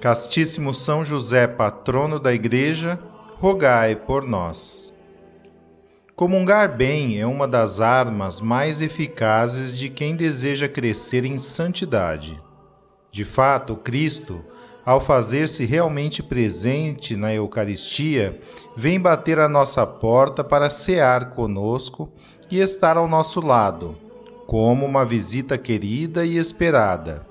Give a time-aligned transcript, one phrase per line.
[0.00, 3.00] Castíssimo São José, patrono da Igreja,
[3.40, 4.94] rogai por nós.
[6.14, 12.40] Comungar bem é uma das armas mais eficazes de quem deseja crescer em santidade.
[13.10, 14.44] De fato, Cristo,
[14.86, 18.40] ao fazer-se realmente presente na Eucaristia,
[18.76, 22.08] vem bater à nossa porta para cear conosco
[22.48, 23.96] e estar ao nosso lado,
[24.46, 27.27] como uma visita querida e esperada.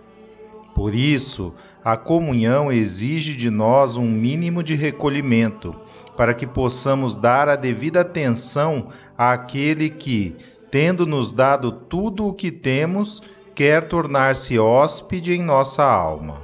[0.77, 5.75] Por isso, a comunhão exige de nós um mínimo de recolhimento,
[6.15, 10.35] para que possamos dar a devida atenção àquele que,
[10.69, 13.23] tendo nos dado tudo o que temos,
[13.55, 16.43] quer tornar-se hóspede em nossa alma.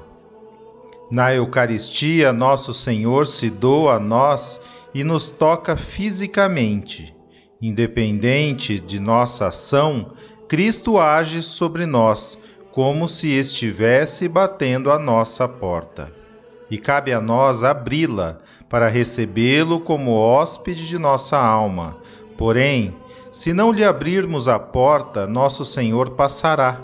[1.12, 4.60] Na Eucaristia, nosso Senhor se doa a nós
[4.96, 7.16] e nos toca fisicamente.
[7.62, 10.14] Independente de nossa ação,
[10.48, 12.42] Cristo age sobre nós
[12.74, 16.12] como se estivesse batendo a nossa porta.
[16.72, 21.98] E cabe a nós abri-la para recebê-lo como hóspede de nossa alma.
[22.36, 22.96] Porém,
[23.32, 26.82] se não lhe abrirmos a porta, nosso Senhor passará.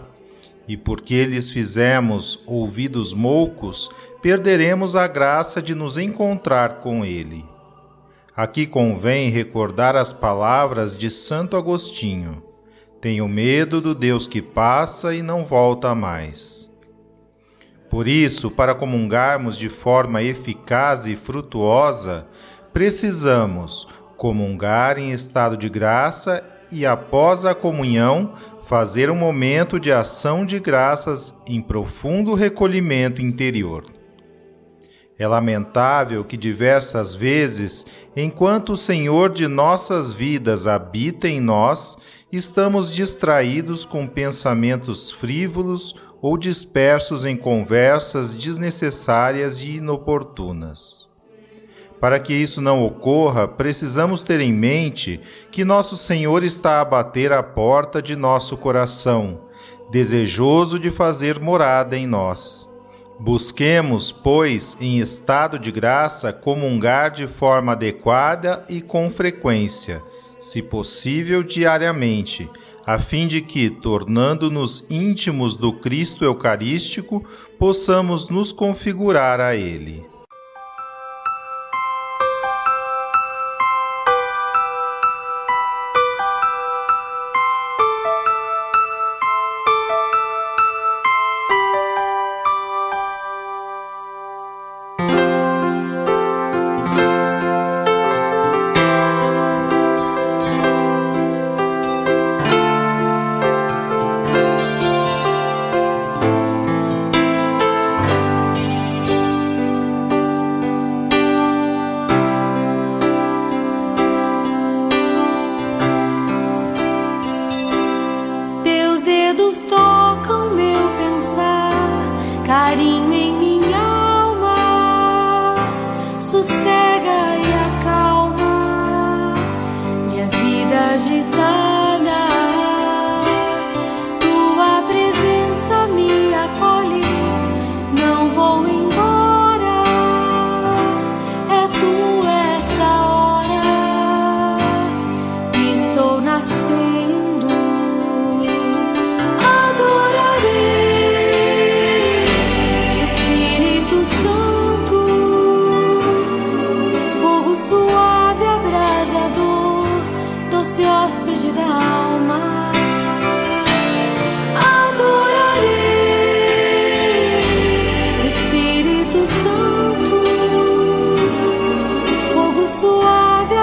[0.67, 3.89] E porque lhes fizemos ouvidos moucos,
[4.21, 7.43] perderemos a graça de nos encontrar com ele.
[8.37, 12.47] Aqui convém recordar as palavras de Santo Agostinho
[13.01, 16.69] tenho medo do Deus que passa e não volta mais.
[17.89, 22.27] Por isso, para comungarmos de forma eficaz e frutuosa,
[22.71, 28.33] precisamos comungar em estado de graça e, após a comunhão,
[28.63, 33.85] fazer um momento de ação de graças em profundo recolhimento interior.
[35.17, 37.85] É lamentável que diversas vezes,
[38.15, 41.97] enquanto o Senhor de nossas vidas habita em nós,
[42.31, 51.07] estamos distraídos com pensamentos frívolos ou dispersos em conversas desnecessárias e inoportunas.
[51.99, 55.19] Para que isso não ocorra, precisamos ter em mente
[55.51, 59.41] que nosso Senhor está a bater à porta de nosso coração,
[59.91, 62.69] desejoso de fazer morada em nós.
[63.19, 70.01] Busquemos, pois, em estado de graça, comungar de forma adequada e com frequência
[70.39, 72.49] se possível diariamente,
[72.85, 77.23] a fim de que, tornando-nos íntimos do Cristo Eucarístico,
[77.59, 80.08] possamos nos configurar a Ele.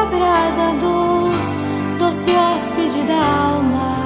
[0.03, 1.31] Abrasador,
[1.99, 4.06] doce hóspede da alma.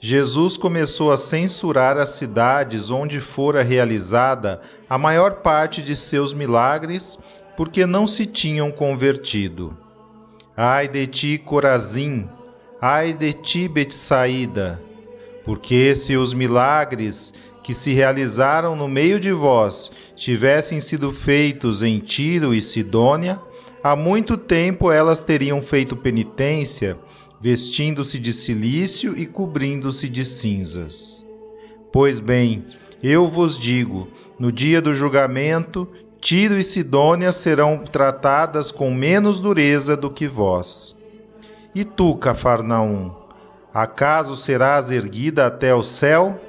[0.00, 7.18] Jesus começou a censurar as cidades onde fora realizada a maior parte de seus milagres,
[7.56, 9.76] porque não se tinham convertido.
[10.54, 12.28] Ai de ti, Corazim!
[12.80, 14.82] Ai de ti, Betsaída!
[15.44, 17.32] Porque se os milagres
[17.62, 23.40] que se realizaram no meio de vós tivessem sido feitos em Tiro e Sidônia,
[23.82, 26.98] há muito tempo elas teriam feito penitência
[27.40, 31.24] vestindo-se de silício e cobrindo-se de cinzas.
[31.92, 32.64] Pois bem,
[33.02, 35.88] eu vos digo: no dia do julgamento,
[36.20, 40.96] Tiro e Sidônia serão tratadas com menos dureza do que vós.
[41.74, 43.14] E tu, Cafarnaum,
[43.72, 46.40] acaso serás erguida até o céu?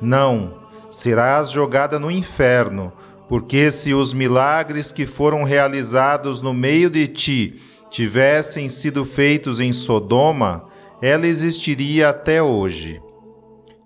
[0.00, 0.54] Não,
[0.90, 2.92] serás jogada no inferno,
[3.28, 7.60] porque se os milagres que foram realizados no meio de ti
[7.94, 10.64] tivessem sido feitos em Sodoma,
[11.00, 13.00] ela existiria até hoje.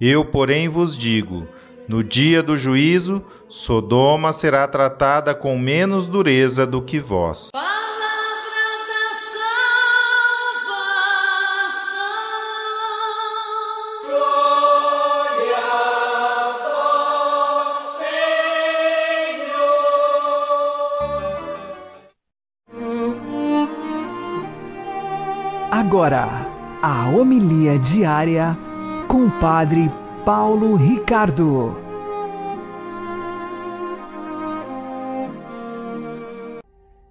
[0.01, 1.47] Eu, porém, vos digo:
[1.87, 7.51] no dia do juízo, Sodoma será tratada com menos dureza do que vós.
[25.89, 26.27] Agora,
[26.83, 28.55] a homilia diária
[29.09, 29.91] com o Padre
[30.23, 31.79] Paulo Ricardo.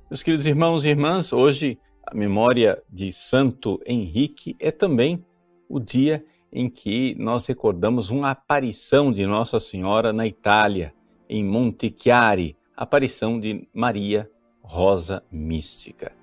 [0.07, 5.25] Meus queridos irmãos e irmãs, hoje a memória de Santo Henrique é também
[5.67, 10.93] o dia em que nós recordamos uma aparição de Nossa Senhora na Itália,
[11.27, 14.29] em Monte Chiari, aparição de Maria
[14.61, 16.16] Rosa Mística.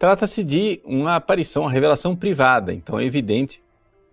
[0.00, 3.62] Trata-se de uma aparição, uma revelação privada, então é evidente,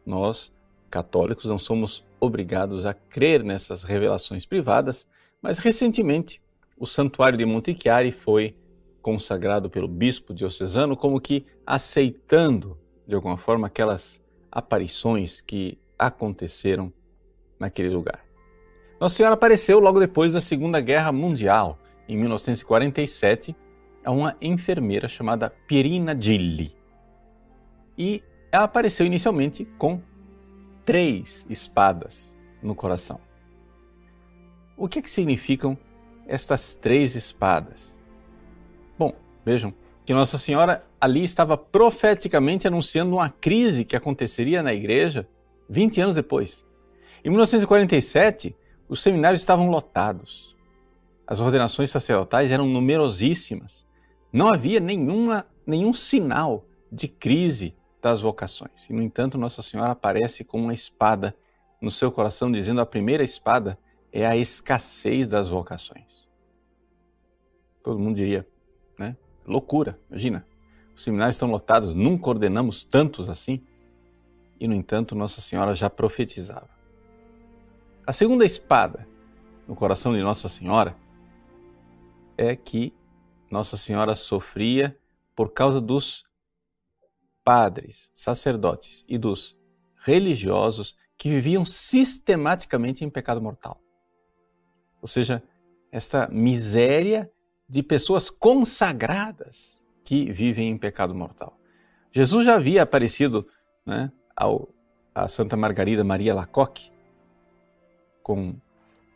[0.06, 0.52] nós
[0.90, 5.08] católicos não somos obrigados a crer nessas revelações privadas,
[5.42, 6.42] mas recentemente
[6.78, 8.54] o Santuário de Monte Chiari foi
[9.02, 12.78] consagrado pelo bispo diocesano como que aceitando
[13.08, 16.92] de alguma forma aquelas aparições que aconteceram
[17.58, 18.26] naquele lugar.
[19.00, 21.80] Nossa Senhora apareceu logo depois da Segunda Guerra Mundial,
[22.10, 23.56] em 1947,
[24.08, 26.74] a uma enfermeira chamada Pirina Gilli.
[27.98, 30.02] E ela apareceu inicialmente com
[30.86, 32.34] três espadas
[32.64, 33.20] no coração.
[34.78, 35.78] O que, é que significam
[36.26, 38.00] estas três espadas?
[38.98, 39.14] Bom,
[39.46, 39.74] vejam
[40.06, 45.28] que Nossa Senhora ali estava profeticamente anunciando uma crise que aconteceria na igreja
[45.70, 46.66] 20 anos depois.
[47.26, 48.56] Em 1947,
[48.88, 50.56] os seminários estavam lotados.
[51.28, 53.86] As ordenações sacerdotais eram numerosíssimas
[54.32, 58.90] Não havia nenhuma, nenhum sinal de crise das vocações.
[58.90, 61.36] E, no entanto, Nossa Senhora aparece com uma espada
[61.82, 63.78] no seu coração, dizendo: a primeira espada
[64.12, 66.28] é a escassez das vocações.
[67.84, 68.48] Todo mundo diria,
[68.98, 69.16] né?
[69.46, 70.46] Loucura, imagina.
[70.96, 73.64] Os seminários estão lotados, nunca ordenamos tantos assim.
[74.60, 76.70] E, no entanto, Nossa Senhora já profetizava.
[78.06, 79.08] A segunda espada
[79.68, 80.96] no coração de Nossa Senhora
[82.38, 82.94] é que
[83.50, 84.98] Nossa Senhora sofria
[85.36, 86.26] por causa dos
[87.44, 89.58] padres, sacerdotes e dos
[89.96, 93.82] religiosos que viviam sistematicamente em pecado mortal.
[95.02, 95.42] Ou seja,
[95.92, 97.32] esta miséria
[97.68, 101.60] de pessoas consagradas que vivem em pecado mortal.
[102.12, 103.48] Jesus já havia aparecido
[103.86, 104.70] né, ao,
[105.14, 106.92] a Santa Margarida Maria Lacoque
[108.22, 108.56] com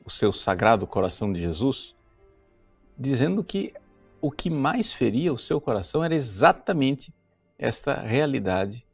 [0.05, 1.95] o seu sagrado coração de Jesus,
[2.97, 3.73] dizendo que
[4.21, 7.13] o que mais feria o seu coração era exatamente
[7.57, 8.85] esta realidade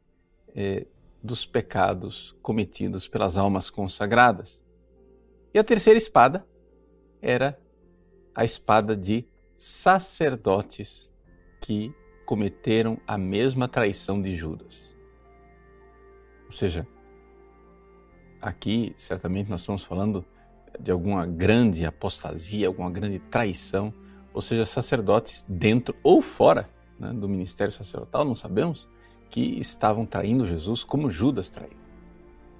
[0.54, 0.86] eh,
[1.22, 4.64] dos pecados cometidos pelas almas consagradas.
[5.52, 6.46] E a terceira espada
[7.20, 7.60] era
[8.34, 11.10] a espada de sacerdotes
[11.60, 11.92] que
[12.24, 14.94] cometeram a mesma traição de Judas.
[16.46, 16.86] Ou seja,
[18.40, 20.24] aqui certamente nós estamos falando
[20.78, 23.92] de alguma grande apostasia, alguma grande traição,
[24.38, 28.88] ou seja, sacerdotes dentro ou fora né, do ministério sacerdotal, não sabemos,
[29.28, 31.76] que estavam traindo Jesus como Judas traiu.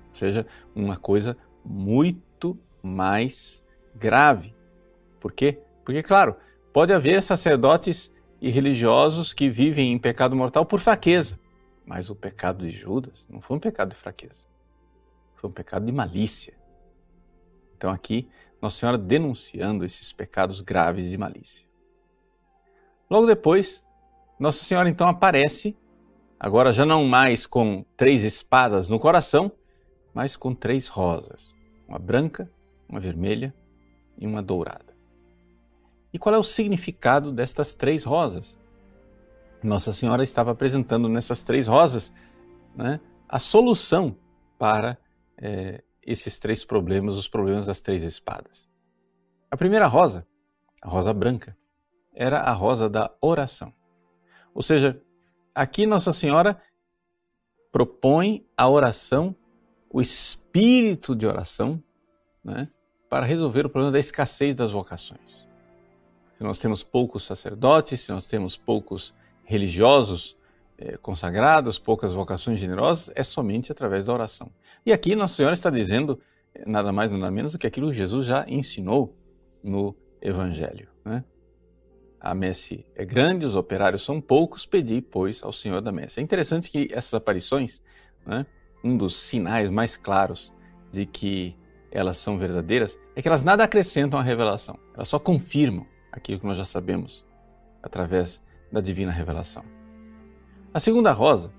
[0.08, 0.44] Ou seja,
[0.74, 4.56] uma coisa muito mais grave.
[5.20, 5.60] Por quê?
[5.84, 6.34] Porque, claro,
[6.72, 11.38] pode haver sacerdotes e religiosos que vivem em pecado mortal por fraqueza,
[11.86, 14.48] mas o pecado de Judas não foi um pecado de fraqueza,
[15.36, 16.54] foi um pecado de malícia.
[17.76, 18.28] Então, aqui,
[18.60, 21.67] Nossa Senhora denunciando esses pecados graves de malícia.
[23.10, 23.82] Logo depois,
[24.38, 25.76] nossa Senhora então aparece,
[26.38, 29.50] agora já não mais com três espadas no coração,
[30.12, 31.54] mas com três rosas:
[31.88, 32.50] uma branca,
[32.88, 33.54] uma vermelha
[34.18, 34.96] e uma dourada.
[36.12, 38.58] E qual é o significado destas três rosas?
[39.62, 42.12] Nossa Senhora estava apresentando nessas três rosas
[42.74, 44.16] né, a solução
[44.58, 44.96] para
[45.36, 48.68] é, esses três problemas, os problemas das três espadas.
[49.50, 50.26] A primeira rosa,
[50.80, 51.56] a rosa branca,
[52.14, 53.72] era a rosa da oração.
[54.54, 55.00] Ou seja,
[55.54, 56.60] aqui Nossa Senhora
[57.70, 59.34] propõe a oração,
[59.90, 61.82] o espírito de oração,
[62.42, 62.68] né,
[63.08, 65.46] para resolver o problema da escassez das vocações.
[66.36, 70.36] Se nós temos poucos sacerdotes, se nós temos poucos religiosos
[70.76, 74.52] eh, consagrados, poucas vocações generosas, é somente através da oração.
[74.84, 76.20] E aqui Nossa Senhora está dizendo
[76.54, 79.16] eh, nada mais nada menos do que aquilo que Jesus já ensinou
[79.62, 80.88] no Evangelho.
[81.04, 81.24] Né?
[82.20, 86.20] A messe é grande, os operários são poucos, pedi, pois, ao Senhor da messe.
[86.20, 87.80] É interessante que essas aparições,
[88.26, 88.44] né,
[88.82, 90.52] um dos sinais mais claros
[90.92, 91.56] de que
[91.90, 96.46] elas são verdadeiras, é que elas nada acrescentam à revelação, elas só confirmam aquilo que
[96.46, 97.24] nós já sabemos
[97.82, 99.64] através da divina revelação.
[100.72, 101.52] A segunda rosa,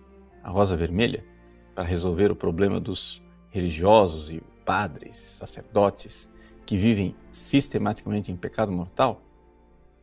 [0.43, 1.25] a rosa vermelha,
[1.73, 6.29] para resolver o problema dos religiosos e padres, sacerdotes
[6.65, 9.21] que vivem sistematicamente em pecado mortal,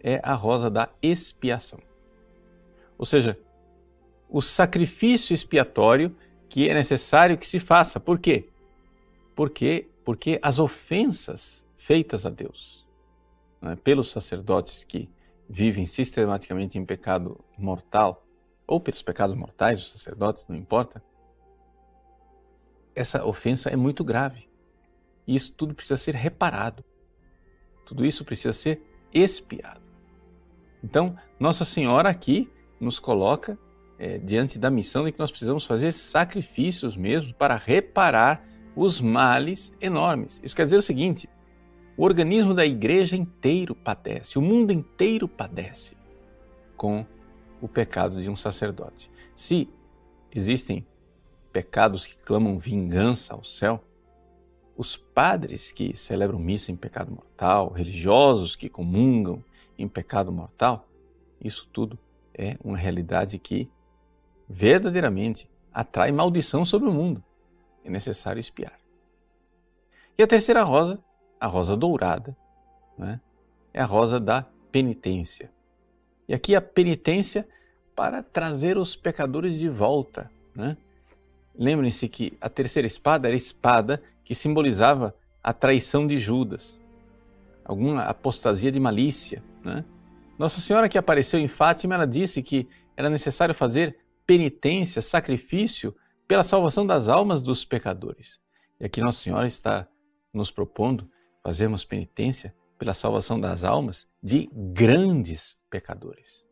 [0.07, 1.81] é a rosa da expiação.
[2.97, 3.37] Ou seja,
[4.29, 6.15] o sacrifício expiatório
[6.49, 7.99] que é necessário que se faça.
[7.99, 8.49] Por quê?
[9.35, 12.87] Porque, porque as ofensas feitas a Deus
[13.61, 15.11] né, pelos sacerdotes que
[15.49, 18.25] vivem sistematicamente em pecado mortal,
[18.65, 21.03] ou pelos pecados mortais dos sacerdotes, não importa,
[22.95, 24.49] essa ofensa é muito grave.
[25.27, 26.85] E isso tudo precisa ser reparado.
[27.85, 28.81] Tudo isso precisa ser
[29.13, 29.86] expiado.
[30.87, 33.59] Então, Nossa Senhora aqui nos coloca
[33.99, 39.75] é, diante da missão de que nós precisamos fazer sacrifícios mesmo para reparar os males
[39.81, 40.40] enormes.
[40.45, 41.28] Isso quer dizer o seguinte:
[41.97, 45.97] o organismo da igreja inteiro padece, o mundo inteiro padece
[46.76, 47.05] com
[47.61, 49.11] o pecado de um sacerdote.
[49.35, 49.69] Se
[50.33, 50.87] existem
[51.52, 53.83] pecados que clamam vingança ao céu,
[54.76, 59.43] os padres que celebram missa em pecado mortal, religiosos que comungam
[59.78, 60.88] em pecado mortal,
[61.40, 61.99] isso tudo
[62.35, 63.71] é uma realidade que
[64.49, 67.23] verdadeiramente atrai maldição sobre o mundo.
[67.85, 68.78] É necessário espiar.
[70.18, 70.99] E a terceira rosa,
[71.38, 72.37] a rosa dourada,
[72.97, 73.21] né,
[73.73, 75.50] é a rosa da penitência.
[76.28, 77.47] E aqui a penitência
[77.95, 80.30] para trazer os pecadores de volta.
[80.54, 80.76] Né?
[81.54, 86.78] Lembrem-se que a terceira espada era a espada que simbolizava a traição de Judas,
[87.66, 89.85] alguma apostasia de malícia, né?
[90.38, 95.94] Nossa Senhora que apareceu em Fátima, ela disse que era necessário fazer penitência, sacrifício
[96.28, 98.40] pela salvação das almas dos pecadores.
[98.78, 99.88] E aqui Nossa Senhora está
[100.32, 101.11] nos propondo
[101.42, 106.44] fazermos penitência pela salvação das almas de grandes pecadores.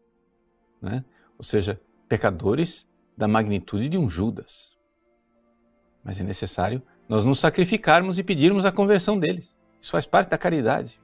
[0.80, 1.04] Né?
[1.36, 4.72] Ou seja, pecadores da magnitude de um Judas.
[6.02, 9.54] Mas é necessário nós nos sacrificarmos e pedirmos a conversão deles.
[9.80, 10.98] Isso faz parte da caridade.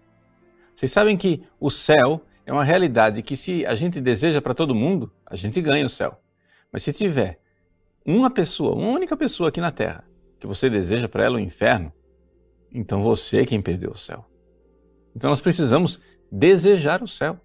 [0.80, 4.74] Vocês sabem que o céu é uma realidade que, se a gente deseja para todo
[4.74, 6.18] mundo, a gente ganha o céu.
[6.72, 7.38] Mas se tiver
[8.02, 10.08] uma pessoa, uma única pessoa aqui na Terra,
[10.38, 11.92] que você deseja para ela o inferno,
[12.72, 14.24] então você é quem perdeu o céu.
[15.14, 16.00] Então nós precisamos
[16.32, 17.38] desejar o céu.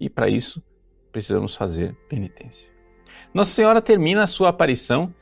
[0.00, 0.64] E para isso,
[1.12, 2.72] precisamos fazer penitência.
[3.34, 5.14] Nossa Senhora termina a sua aparição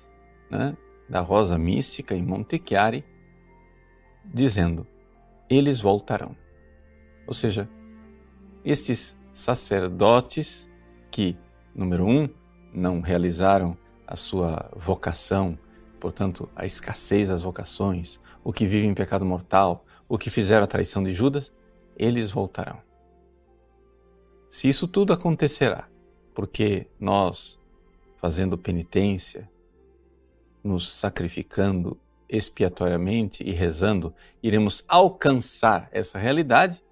[0.49, 0.77] né,
[1.09, 3.05] da rosa mística em Monte Chiari
[4.25, 4.87] dizendo:
[5.51, 6.46] Eles voltarão.
[7.27, 7.69] Ou seja,
[8.65, 10.69] esses sacerdotes
[11.11, 11.37] que,
[11.75, 12.29] número um,
[12.73, 15.59] não realizaram a sua vocação,
[15.99, 20.69] portanto, a escassez das vocações, o que vive em pecado mortal, o que fizeram a
[20.69, 21.53] traição de Judas,
[21.97, 22.81] eles voltarão.
[24.49, 25.89] Se isso tudo acontecerá,
[26.35, 27.59] porque nós,
[28.17, 29.51] fazendo penitência,
[30.63, 36.83] nos sacrificando expiatoriamente e rezando, iremos alcançar essa realidade?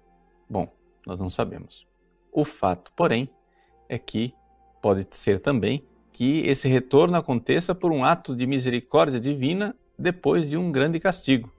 [0.49, 0.71] Bom,
[1.05, 1.87] nós não sabemos.
[2.31, 3.29] O fato, porém,
[3.87, 4.33] é que
[4.81, 10.57] pode ser também que esse retorno aconteça por um ato de misericórdia divina depois de
[10.57, 11.51] um grande castigo.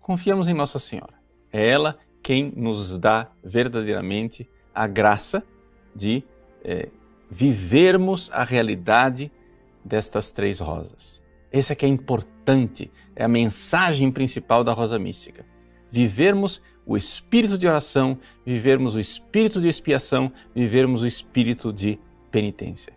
[0.00, 1.14] Confiamos em Nossa Senhora.
[1.52, 5.44] É ela quem nos dá verdadeiramente a graça
[5.94, 6.24] de
[6.64, 6.88] é,
[7.30, 9.30] vivermos a realidade
[9.84, 11.22] destas três rosas.
[11.52, 15.46] Esse é que é importante, é a mensagem principal da rosa mística.
[15.88, 21.98] Vivermos o espírito de oração, vivermos o espírito de expiação, vivermos o espírito de
[22.30, 22.92] penitência.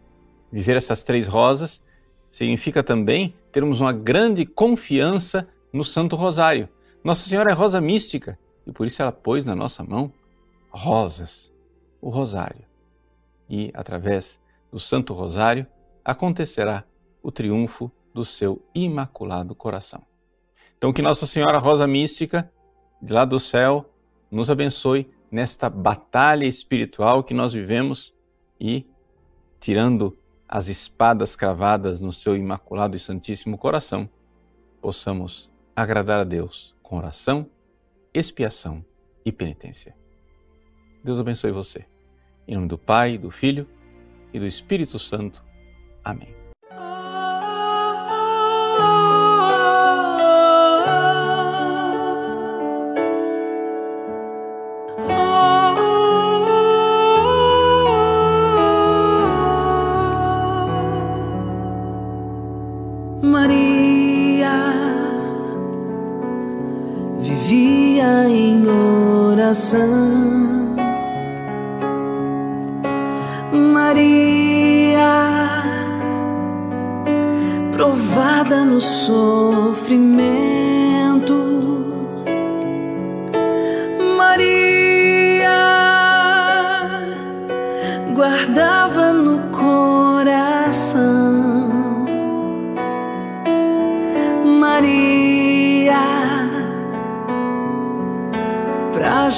[0.51, 1.83] Viver essas três rosas
[2.31, 6.69] significa também termos uma grande confiança no Santo Rosário.
[7.03, 10.11] Nossa Senhora é rosa mística e por isso ela pôs na nossa mão
[10.69, 11.51] rosas,
[11.99, 12.65] o rosário.
[13.49, 14.39] E através
[14.71, 15.65] do Santo Rosário
[16.05, 16.83] acontecerá
[17.23, 20.03] o triunfo do seu imaculado coração.
[20.77, 22.49] Então, que Nossa Senhora Rosa Mística,
[23.01, 23.89] de lá do céu,
[24.29, 28.13] nos abençoe nesta batalha espiritual que nós vivemos
[28.59, 28.85] e,
[29.59, 34.09] tirando as espadas cravadas no seu imaculado e santíssimo coração,
[34.81, 37.47] possamos agradar a Deus com oração,
[38.13, 38.83] expiação
[39.23, 39.95] e penitência.
[41.03, 41.85] Deus abençoe você.
[42.47, 43.67] Em nome do Pai, do Filho
[44.33, 45.43] e do Espírito Santo.
[46.03, 46.38] Amém.
[69.49, 70.75] Oração.
[73.51, 74.99] Maria,
[77.71, 80.58] provada no sofrimento.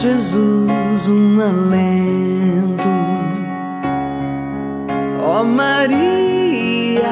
[0.01, 2.89] Jesus um alento.
[5.23, 7.03] Ó Maria,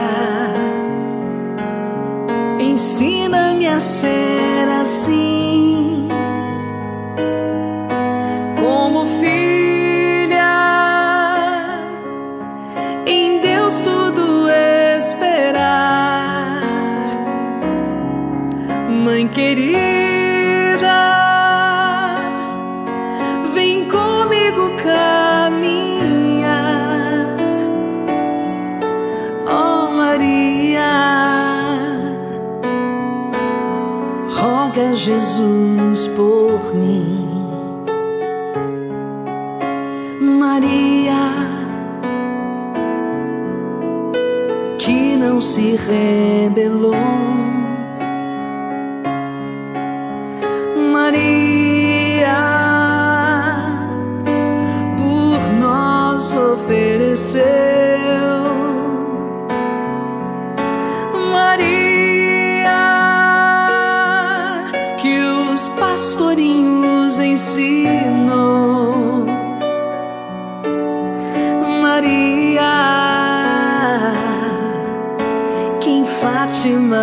[2.59, 5.28] ensina-me a ser assim,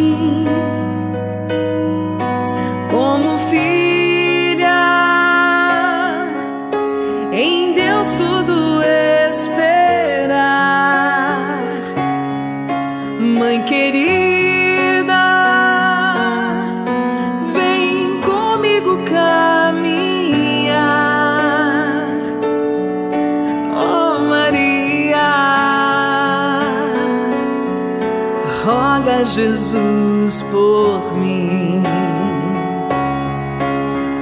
[29.41, 31.83] Jesus por mim.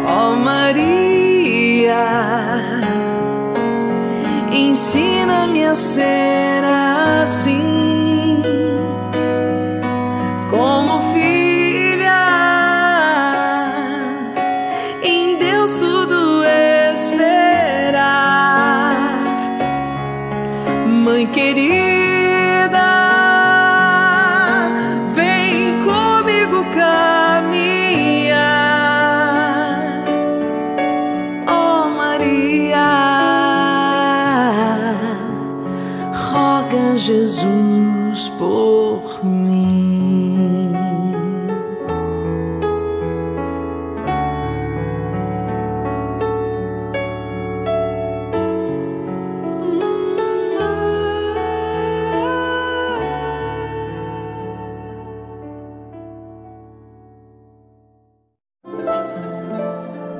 [0.06, 2.04] Ó oh Maria,
[4.52, 6.62] ensina-me a ser
[7.22, 7.67] assim,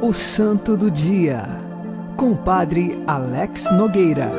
[0.09, 1.43] O Santo do Dia,
[2.17, 4.31] com o Padre Alex Nogueira.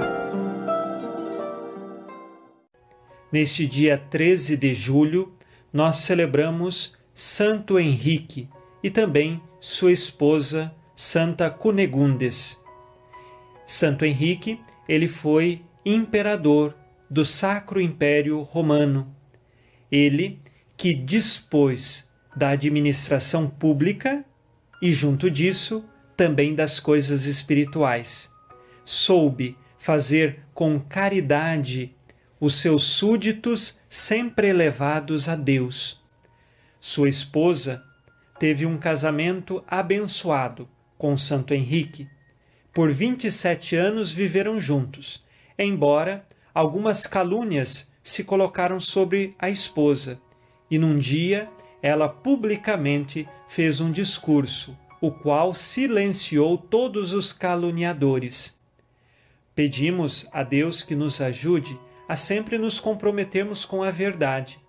[3.32, 5.32] Neste dia 13 de julho,
[5.72, 8.50] nós celebramos Santo Henrique
[8.82, 12.60] e também sua esposa Santa Cunegundes.
[13.64, 16.76] Santo Henrique, ele foi imperador
[17.08, 19.16] do Sacro Império Romano.
[19.92, 20.40] Ele
[20.76, 24.26] que dispôs da administração pública
[24.82, 25.84] e, junto disso,
[26.16, 28.34] também das coisas espirituais.
[28.84, 31.96] Soube fazer com caridade
[32.40, 36.02] os seus súditos sempre elevados a Deus.
[36.80, 37.84] Sua esposa
[38.38, 42.08] teve um casamento abençoado com Santo Henrique.
[42.74, 45.24] Por 27 anos viveram juntos,
[45.58, 50.22] embora algumas calúnias se colocaram sobre a esposa,
[50.72, 51.50] e num dia
[51.82, 58.60] ela publicamente fez um discurso, o qual silenciou todos os caluniadores.
[59.56, 64.60] Pedimos a Deus que nos ajude a sempre nos comprometermos com a verdade.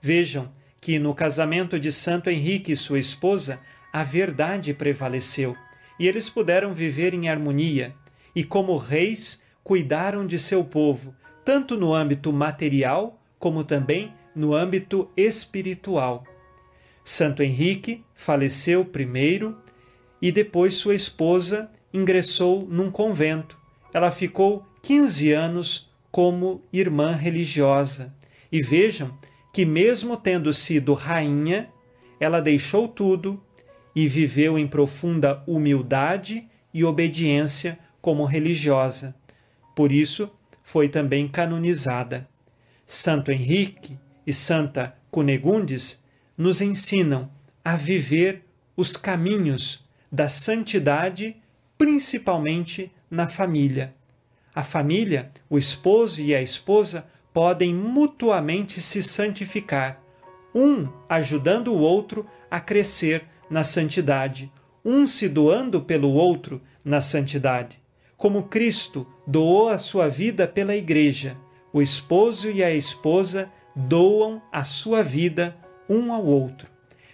[0.00, 3.60] Vejam que no casamento de Santo Henrique e sua esposa,
[3.92, 5.56] a verdade prevaleceu
[5.98, 7.94] e eles puderam viver em harmonia
[8.34, 15.10] e, como reis, cuidaram de seu povo, tanto no âmbito material como também no âmbito
[15.16, 16.24] espiritual.
[17.02, 19.56] Santo Henrique faleceu primeiro
[20.20, 23.58] e depois sua esposa ingressou num convento.
[23.92, 28.14] Ela ficou 15 anos como irmã religiosa.
[28.50, 29.16] E vejam
[29.52, 31.68] que, mesmo tendo sido rainha,
[32.18, 33.42] ela deixou tudo
[33.94, 39.14] e viveu em profunda humildade e obediência como religiosa.
[39.74, 40.30] Por isso,
[40.62, 42.28] foi também canonizada.
[42.86, 46.04] Santo Henrique e Santa Cunegundes
[46.40, 47.30] nos ensinam
[47.64, 48.42] a viver
[48.76, 51.36] os caminhos da santidade,
[51.78, 53.94] principalmente na família
[54.54, 60.02] a família, o esposo e a esposa podem mutuamente se santificar,
[60.54, 64.52] um ajudando o outro a crescer na santidade,
[64.84, 67.80] um se doando pelo outro na santidade.
[68.16, 71.36] Como Cristo doou a sua vida pela Igreja,
[71.72, 75.56] o esposo e a esposa doam a sua vida
[75.90, 76.68] um ao outro.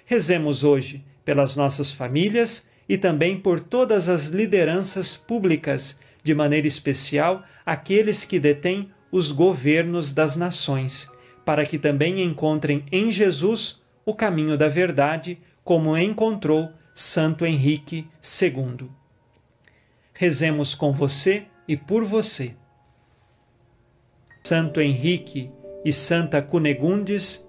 [0.05, 7.43] Rezemos hoje pelas nossas famílias e também por todas as lideranças públicas de maneira especial
[7.65, 11.11] aqueles que detêm os governos das nações,
[11.45, 18.89] para que também encontrem em Jesus o caminho da verdade, como encontrou Santo Henrique II.
[20.12, 22.55] Rezemos com você e por você.
[24.45, 25.51] Santo Henrique
[25.85, 27.49] e Santa Cunegundes,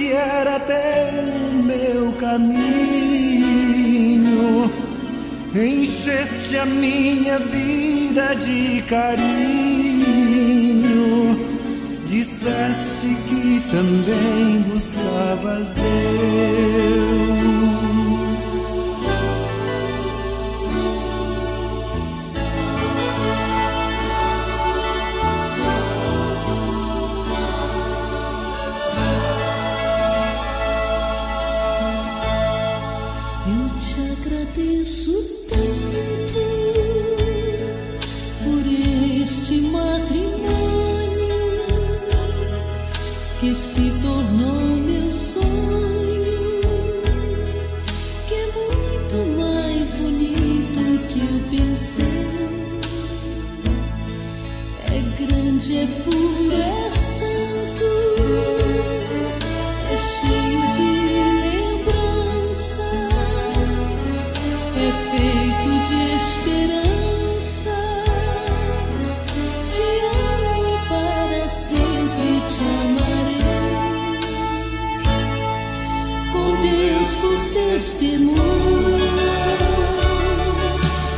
[0.00, 0.58] Que era
[1.52, 2.58] o meu caminho,
[5.54, 9.60] encheste a minha vida de carinho
[12.06, 17.69] disseste que também buscavas Deus.
[43.70, 44.19] Que se
[77.10, 78.40] Deus por testemunha,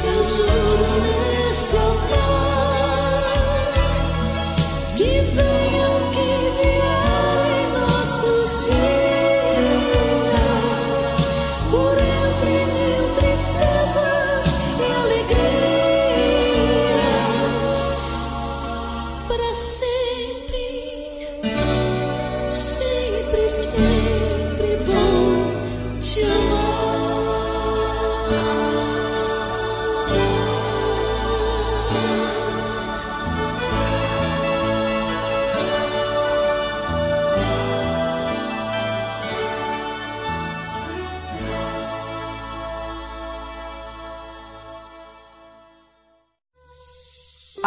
[0.04, 2.71] eu juro nesse altar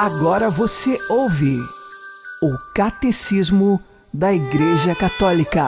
[0.06, 1.58] Agora você ouve
[2.40, 3.82] o Catecismo
[4.14, 5.64] da Igreja Católica.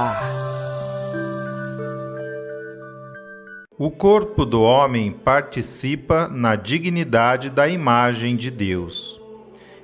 [3.80, 9.19] O corpo do homem participa na dignidade da imagem de Deus.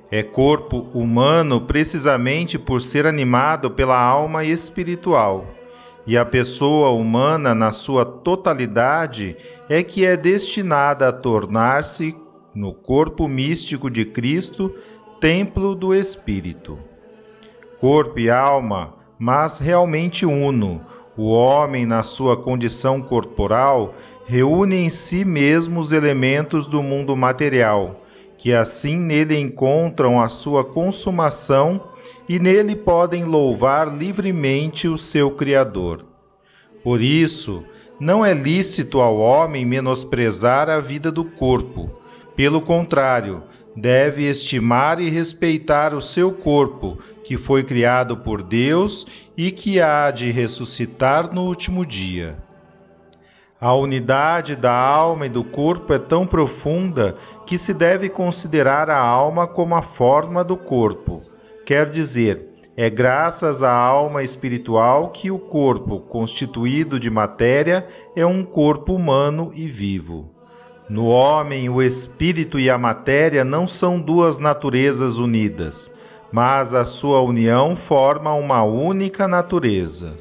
[0.08, 5.48] É corpo humano precisamente por ser animado pela alma espiritual.
[6.06, 9.36] E a pessoa humana, na sua totalidade,
[9.68, 12.14] é que é destinada a tornar-se,
[12.54, 14.74] no corpo místico de Cristo,
[15.20, 16.78] templo do Espírito.
[17.80, 20.80] Corpo e alma, mas realmente uno,
[21.16, 23.94] o homem, na sua condição corporal,
[24.26, 28.02] reúne em si mesmo os elementos do mundo material,
[28.36, 31.88] que assim nele encontram a sua consumação
[32.28, 36.04] e nele podem louvar livremente o seu Criador.
[36.82, 37.64] Por isso,
[38.00, 42.03] não é lícito ao homem menosprezar a vida do corpo.
[42.36, 43.44] Pelo contrário,
[43.76, 50.10] deve estimar e respeitar o seu corpo, que foi criado por Deus e que há
[50.10, 52.36] de ressuscitar no último dia.
[53.60, 57.16] A unidade da alma e do corpo é tão profunda
[57.46, 61.22] que se deve considerar a alma como a forma do corpo.
[61.64, 68.44] Quer dizer, é graças à alma espiritual que o corpo, constituído de matéria, é um
[68.44, 70.33] corpo humano e vivo.
[70.88, 75.90] No homem, o espírito e a matéria não são duas naturezas unidas,
[76.30, 80.12] mas a sua união forma uma única natureza.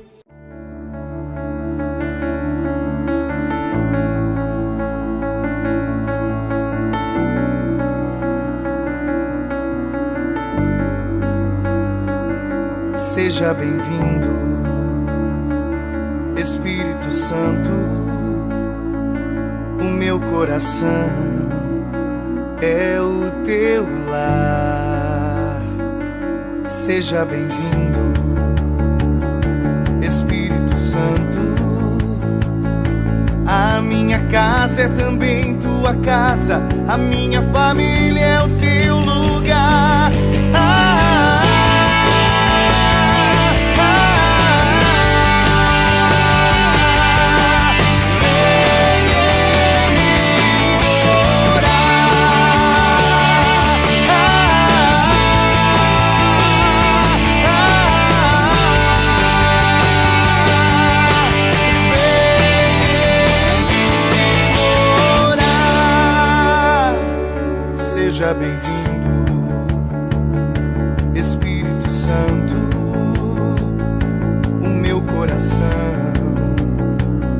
[12.95, 14.29] Seja bem-vindo,
[16.39, 18.12] Espírito Santo.
[19.79, 21.07] O meu coração
[22.61, 25.61] é o teu lar.
[26.67, 28.13] Seja bem-vindo,
[30.01, 31.53] Espírito Santo.
[33.45, 40.11] A minha casa é também tua casa, a minha família é o teu lugar.
[68.23, 69.25] Seja bem-vindo,
[71.13, 72.55] Espírito Santo.
[74.63, 75.65] O meu coração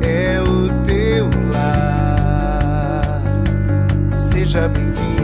[0.02, 3.22] é o teu lar.
[4.18, 5.23] Seja bem-vindo,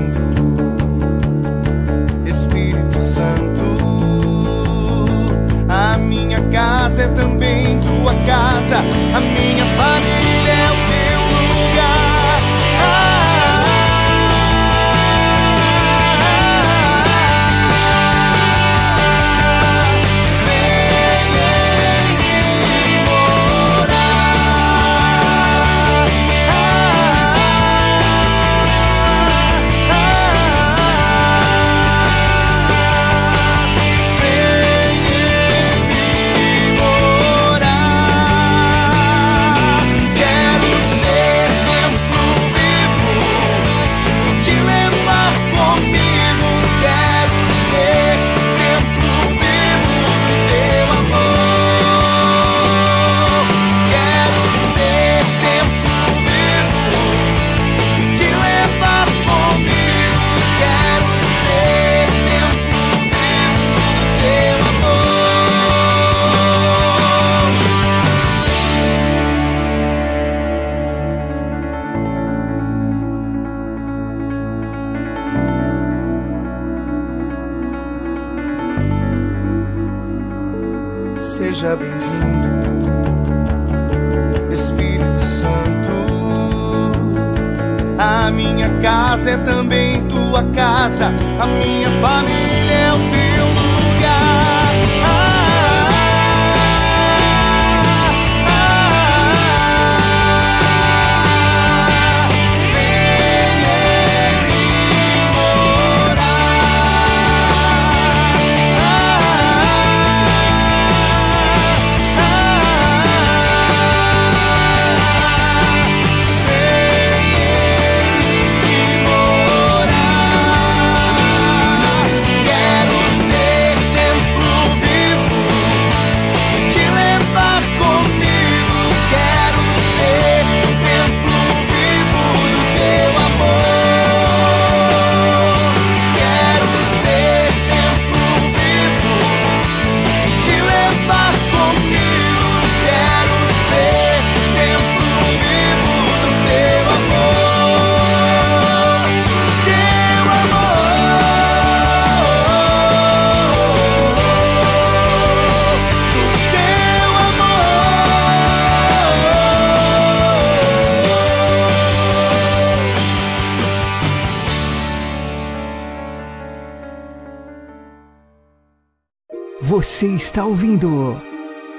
[169.83, 171.19] Você está ouvindo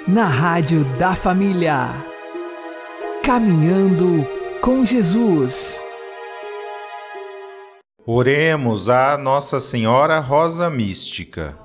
[0.08, 2.04] na Rádio da Família.
[3.24, 4.28] Caminhando
[4.60, 5.80] com Jesus.
[8.04, 11.56] Oremos a Nossa Senhora Rosa Mística.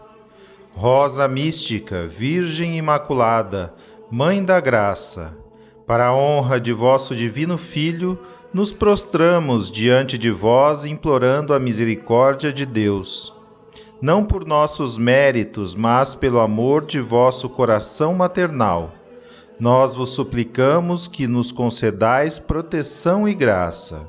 [0.74, 3.72] Rosa Mística, Virgem Imaculada,
[4.10, 5.34] Mãe da Graça,
[5.86, 8.20] para a honra de vosso Divino Filho,
[8.52, 13.35] nos prostramos diante de vós implorando a misericórdia de Deus
[14.00, 18.92] não por nossos méritos, mas pelo amor de vosso coração maternal.
[19.58, 24.06] Nós vos suplicamos que nos concedais proteção e graça.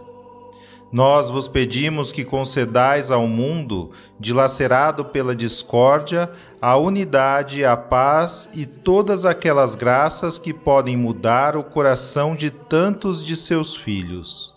[0.92, 6.32] Nós vos pedimos que concedais ao mundo, dilacerado pela discórdia,
[6.62, 13.26] a unidade, a paz e todas aquelas graças que podem mudar o coração de tantos
[13.26, 14.57] de seus filhos.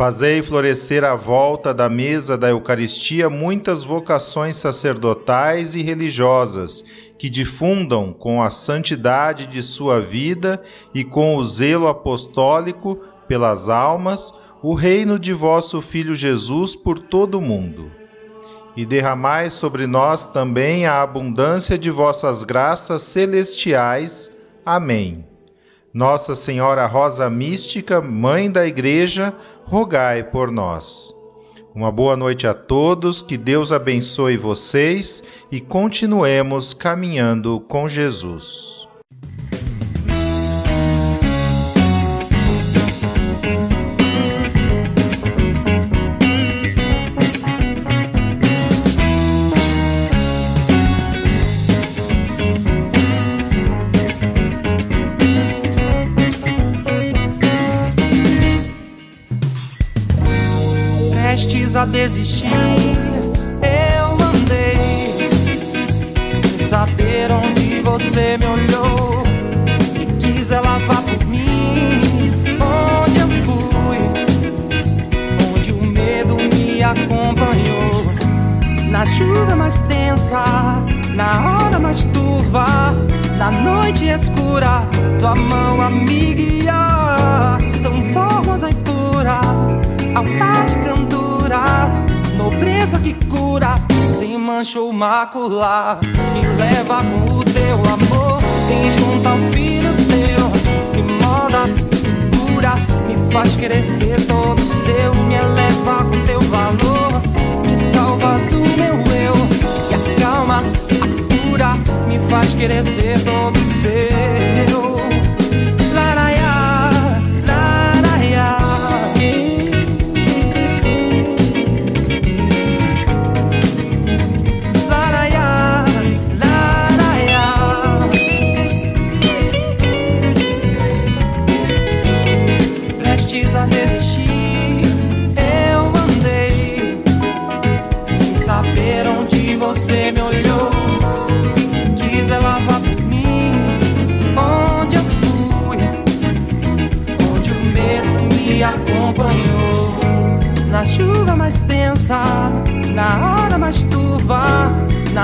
[0.00, 6.82] Fazei florescer à volta da mesa da Eucaristia muitas vocações sacerdotais e religiosas
[7.18, 10.62] que difundam com a santidade de sua vida
[10.94, 12.98] e com o zelo apostólico
[13.28, 14.32] pelas almas
[14.62, 17.90] o reino de vosso Filho Jesus por todo o mundo.
[18.74, 24.30] E derramai sobre nós também a abundância de vossas graças celestiais.
[24.64, 25.29] Amém.
[25.92, 29.34] Nossa Senhora Rosa Mística, Mãe da Igreja,
[29.64, 31.12] rogai por nós.
[31.74, 38.79] Uma boa noite a todos, que Deus abençoe vocês e continuemos caminhando com Jesus.
[61.80, 62.46] A desistir,
[63.62, 65.30] eu andei
[66.28, 69.22] sem saber onde você me olhou
[69.98, 72.02] e quis lavar por mim.
[72.60, 73.98] Onde eu fui,
[75.56, 78.04] onde o medo me acompanhou.
[78.90, 80.44] Na chuva mais tensa,
[81.14, 82.94] na hora mais turva,
[83.38, 84.82] na noite escura,
[85.18, 89.40] tua mão a me guiar, tão formosa e pura,
[90.14, 90.74] altar de
[91.50, 93.74] cantor nobreza que cura,
[94.16, 95.98] sem mancha ou macular.
[96.00, 100.48] Me leva com o teu amor, vem junto ao filho teu,
[100.94, 101.64] me moda,
[102.38, 102.74] cura,
[103.06, 107.20] me faz crescer todo seu, me eleva com teu valor,
[107.66, 109.34] me salva do meu eu,
[109.90, 111.74] e acalma, a cura,
[112.06, 115.29] me faz crescer todo seu.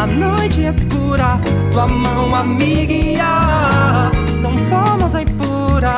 [0.06, 1.40] Na noite escura,
[1.72, 4.10] tua mão a me guiar.
[4.42, 5.94] Tão formosa e pura,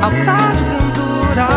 [0.00, 1.48] altar de cantura,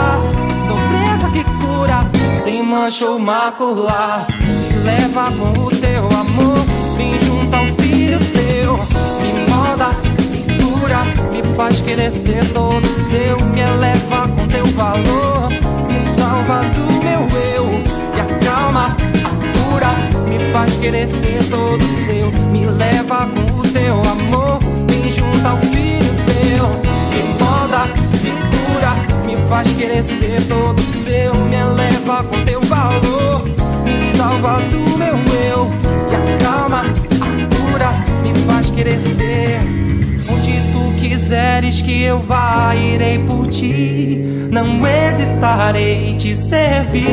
[0.67, 2.05] nobreza que cura,
[2.43, 4.27] sem mancha ou macular.
[4.39, 6.57] Me leva com o teu amor,
[6.97, 8.77] vem junto ao filho teu,
[9.21, 9.89] me moda,
[10.31, 15.49] me cura, me faz querer ser todo seu, me eleva com teu valor
[15.89, 17.65] me salva do meu eu
[18.15, 18.95] e acalma,
[19.83, 24.59] a cura, me faz querer ser todo seu, me leva com o teu amor,
[24.89, 26.67] me junta ao filho teu,
[27.09, 27.85] me moda,
[28.21, 33.45] me cura, me faz querer ser todo seu, me eleva com teu valor,
[33.83, 35.15] me salva do meu
[35.45, 35.71] eu.
[36.11, 37.91] E acalma, a cura,
[38.23, 39.78] me faz querer ser
[40.99, 47.05] quiseres que eu vá, irei por ti não hesitarei te servir.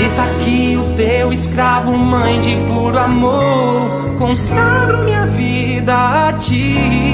[0.00, 7.11] Eis aqui o teu escravo, mãe de puro amor, consagro minha vida a ti.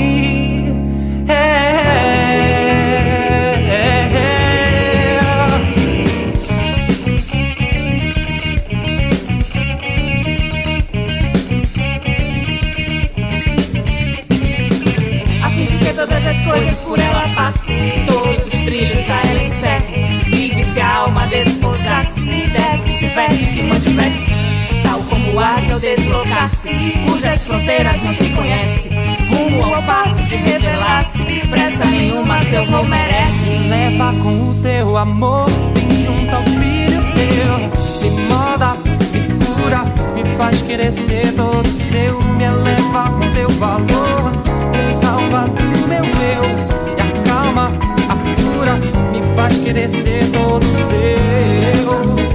[25.38, 26.68] Que eu deslocasse,
[27.06, 28.88] cujas fronteiras não se conhece.
[29.30, 33.48] Rumo ao passo de revelar-se, pressa nenhuma seu voo merece.
[33.48, 37.58] Me leva com o teu amor, vem junto ao filho teu,
[38.02, 38.74] me moda,
[39.12, 39.84] me cura,
[40.14, 44.32] me faz querer ser todo seu, me eleva com teu valor,
[44.72, 47.70] me salva do meu eu e acalma,
[48.08, 48.74] a cura
[49.12, 52.27] me faz querer ser todo seu.